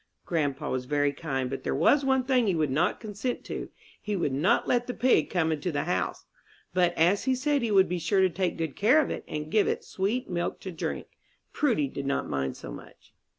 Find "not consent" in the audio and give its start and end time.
2.71-3.43